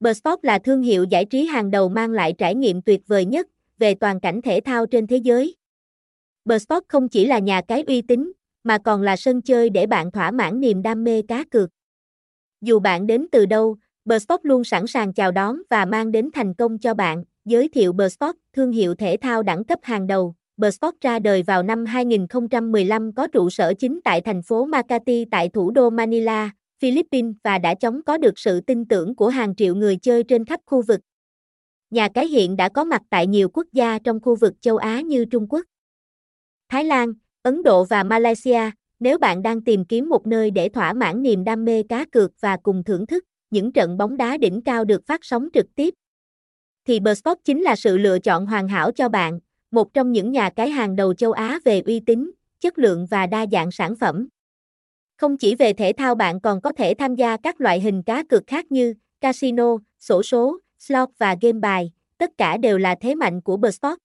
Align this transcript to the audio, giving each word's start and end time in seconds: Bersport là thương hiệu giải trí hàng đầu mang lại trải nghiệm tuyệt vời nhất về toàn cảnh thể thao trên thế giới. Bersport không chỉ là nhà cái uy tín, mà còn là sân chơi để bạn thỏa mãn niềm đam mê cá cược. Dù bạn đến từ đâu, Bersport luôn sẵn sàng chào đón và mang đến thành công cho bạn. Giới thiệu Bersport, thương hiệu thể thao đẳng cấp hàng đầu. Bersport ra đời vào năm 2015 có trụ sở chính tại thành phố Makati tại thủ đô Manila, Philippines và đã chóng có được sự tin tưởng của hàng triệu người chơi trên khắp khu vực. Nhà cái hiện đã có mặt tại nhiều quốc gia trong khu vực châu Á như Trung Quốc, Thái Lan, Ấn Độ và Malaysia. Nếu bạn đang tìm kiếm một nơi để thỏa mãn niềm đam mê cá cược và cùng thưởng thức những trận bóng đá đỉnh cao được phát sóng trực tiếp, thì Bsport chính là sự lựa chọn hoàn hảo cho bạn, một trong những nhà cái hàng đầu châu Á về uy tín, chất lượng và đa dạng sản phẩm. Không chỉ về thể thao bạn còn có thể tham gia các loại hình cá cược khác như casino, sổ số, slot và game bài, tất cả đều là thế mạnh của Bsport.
Bersport 0.00 0.38
là 0.42 0.58
thương 0.58 0.82
hiệu 0.82 1.04
giải 1.04 1.24
trí 1.24 1.46
hàng 1.46 1.70
đầu 1.70 1.88
mang 1.88 2.10
lại 2.10 2.34
trải 2.38 2.54
nghiệm 2.54 2.82
tuyệt 2.82 3.00
vời 3.06 3.24
nhất 3.24 3.46
về 3.78 3.94
toàn 3.94 4.20
cảnh 4.20 4.42
thể 4.42 4.60
thao 4.64 4.86
trên 4.86 5.06
thế 5.06 5.16
giới. 5.16 5.56
Bersport 6.44 6.84
không 6.88 7.08
chỉ 7.08 7.26
là 7.26 7.38
nhà 7.38 7.60
cái 7.68 7.84
uy 7.86 8.02
tín, 8.02 8.32
mà 8.64 8.78
còn 8.78 9.02
là 9.02 9.16
sân 9.16 9.42
chơi 9.42 9.70
để 9.70 9.86
bạn 9.86 10.10
thỏa 10.10 10.30
mãn 10.30 10.60
niềm 10.60 10.82
đam 10.82 11.04
mê 11.04 11.22
cá 11.28 11.44
cược. 11.44 11.70
Dù 12.60 12.78
bạn 12.78 13.06
đến 13.06 13.26
từ 13.32 13.46
đâu, 13.46 13.76
Bersport 14.04 14.40
luôn 14.42 14.64
sẵn 14.64 14.86
sàng 14.86 15.12
chào 15.12 15.32
đón 15.32 15.62
và 15.70 15.84
mang 15.84 16.12
đến 16.12 16.30
thành 16.32 16.54
công 16.54 16.78
cho 16.78 16.94
bạn. 16.94 17.24
Giới 17.44 17.68
thiệu 17.68 17.92
Bersport, 17.92 18.36
thương 18.52 18.72
hiệu 18.72 18.94
thể 18.94 19.16
thao 19.20 19.42
đẳng 19.42 19.64
cấp 19.64 19.78
hàng 19.82 20.06
đầu. 20.06 20.34
Bersport 20.56 20.94
ra 21.00 21.18
đời 21.18 21.42
vào 21.42 21.62
năm 21.62 21.86
2015 21.86 23.12
có 23.12 23.26
trụ 23.26 23.50
sở 23.50 23.74
chính 23.78 24.00
tại 24.04 24.20
thành 24.20 24.42
phố 24.42 24.64
Makati 24.64 25.24
tại 25.30 25.48
thủ 25.48 25.70
đô 25.70 25.90
Manila, 25.90 26.50
Philippines 26.80 27.34
và 27.44 27.58
đã 27.58 27.74
chóng 27.74 28.02
có 28.02 28.18
được 28.18 28.38
sự 28.38 28.60
tin 28.60 28.84
tưởng 28.84 29.14
của 29.14 29.28
hàng 29.28 29.54
triệu 29.54 29.74
người 29.74 29.96
chơi 29.96 30.24
trên 30.24 30.44
khắp 30.44 30.60
khu 30.66 30.82
vực. 30.82 31.00
Nhà 31.90 32.08
cái 32.14 32.26
hiện 32.26 32.56
đã 32.56 32.68
có 32.68 32.84
mặt 32.84 33.02
tại 33.10 33.26
nhiều 33.26 33.48
quốc 33.48 33.66
gia 33.72 33.98
trong 33.98 34.20
khu 34.20 34.36
vực 34.36 34.54
châu 34.60 34.76
Á 34.76 35.00
như 35.00 35.24
Trung 35.24 35.46
Quốc, 35.48 35.66
Thái 36.68 36.84
Lan, 36.84 37.12
Ấn 37.42 37.62
Độ 37.62 37.84
và 37.84 38.04
Malaysia. 38.04 38.70
Nếu 39.00 39.18
bạn 39.18 39.42
đang 39.42 39.64
tìm 39.64 39.84
kiếm 39.84 40.08
một 40.08 40.26
nơi 40.26 40.50
để 40.50 40.68
thỏa 40.68 40.92
mãn 40.92 41.22
niềm 41.22 41.44
đam 41.44 41.64
mê 41.64 41.82
cá 41.82 42.04
cược 42.12 42.30
và 42.40 42.56
cùng 42.62 42.84
thưởng 42.84 43.06
thức 43.06 43.24
những 43.50 43.72
trận 43.72 43.96
bóng 43.96 44.16
đá 44.16 44.36
đỉnh 44.36 44.62
cao 44.62 44.84
được 44.84 45.06
phát 45.06 45.20
sóng 45.22 45.48
trực 45.54 45.66
tiếp, 45.74 45.94
thì 46.86 47.00
Bsport 47.00 47.38
chính 47.44 47.62
là 47.62 47.76
sự 47.76 47.98
lựa 47.98 48.18
chọn 48.18 48.46
hoàn 48.46 48.68
hảo 48.68 48.92
cho 48.92 49.08
bạn, 49.08 49.40
một 49.70 49.94
trong 49.94 50.12
những 50.12 50.32
nhà 50.32 50.50
cái 50.50 50.70
hàng 50.70 50.96
đầu 50.96 51.14
châu 51.14 51.32
Á 51.32 51.58
về 51.64 51.80
uy 51.80 52.00
tín, 52.00 52.30
chất 52.60 52.78
lượng 52.78 53.06
và 53.10 53.26
đa 53.26 53.46
dạng 53.52 53.70
sản 53.70 53.96
phẩm. 53.96 54.28
Không 55.20 55.36
chỉ 55.36 55.54
về 55.54 55.72
thể 55.72 55.92
thao 55.92 56.14
bạn 56.14 56.40
còn 56.40 56.60
có 56.60 56.72
thể 56.72 56.94
tham 56.94 57.14
gia 57.14 57.36
các 57.36 57.60
loại 57.60 57.80
hình 57.80 58.02
cá 58.02 58.22
cược 58.22 58.46
khác 58.46 58.72
như 58.72 58.94
casino, 59.20 59.76
sổ 59.98 60.22
số, 60.22 60.58
slot 60.78 61.08
và 61.18 61.36
game 61.40 61.58
bài, 61.58 61.92
tất 62.18 62.30
cả 62.38 62.56
đều 62.56 62.78
là 62.78 62.94
thế 63.00 63.14
mạnh 63.14 63.40
của 63.40 63.56
Bsport. 63.56 63.98